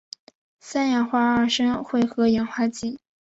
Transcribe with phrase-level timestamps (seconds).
[0.59, 2.99] 三氧化二砷会和氧化剂。